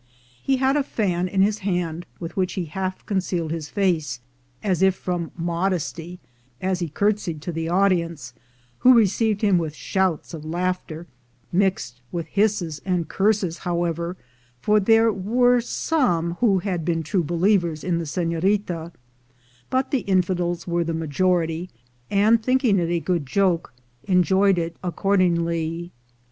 He 0.41 0.57
had 0.57 0.75
a 0.75 0.81
fan 0.81 1.27
in 1.27 1.43
his 1.43 1.59
hand, 1.59 2.07
with 2.19 2.35
which 2.35 2.53
he 2.53 2.65
half 2.65 3.05
concealed 3.05 3.51
his 3.51 3.69
face, 3.69 4.19
as 4.63 4.81
if 4.81 4.95
from 4.95 5.29
modesty, 5.37 6.19
as 6.59 6.79
he 6.79 6.89
curtseyed 6.89 7.39
to 7.43 7.51
the 7.51 7.69
audience, 7.69 8.33
who 8.79 8.95
re 8.95 9.05
ceived 9.05 9.41
him 9.41 9.59
with 9.59 9.75
shouts 9.75 10.33
of 10.33 10.43
laughter— 10.43 11.05
mixed 11.51 12.01
with 12.11 12.25
hisses 12.25 12.81
and 12.83 13.09
curses, 13.09 13.59
however, 13.59 14.17
for 14.59 14.79
there 14.79 15.13
were 15.13 15.61
some 15.61 16.31
who 16.39 16.57
had 16.57 16.83
been 16.83 17.03
true 17.03 17.23
believers 17.23 17.83
in 17.83 17.99
the 17.99 18.07
senorita; 18.07 18.93
but 19.69 19.91
the 19.91 19.99
infidels 20.07 20.65
were 20.65 20.83
the 20.83 20.95
majority, 20.95 21.69
and, 22.09 22.41
thinking 22.41 22.79
it 22.79 22.89
a 22.89 22.99
good 22.99 23.27
joke, 23.27 23.71
THE 24.05 24.13
DAY 24.13 24.17
WE 24.17 24.23
CELEBRATE 24.25 24.55
337 24.55 24.57
enjoyed 24.57 24.57
it 24.57 24.77
accordingly. 24.83 25.91